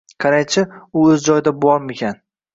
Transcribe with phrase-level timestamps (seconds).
[0.23, 0.63] Qaraychi,
[0.95, 2.21] u o'z joyida bormikan?